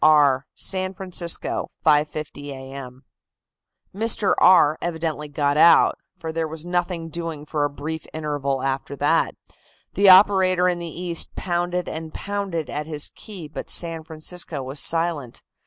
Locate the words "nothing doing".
6.65-7.45